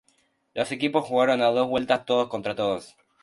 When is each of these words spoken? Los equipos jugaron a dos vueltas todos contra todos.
Los 0.55 0.71
equipos 0.71 1.05
jugaron 1.05 1.43
a 1.43 1.49
dos 1.51 1.67
vueltas 1.67 2.07
todos 2.07 2.27
contra 2.27 2.55
todos. 2.55 2.95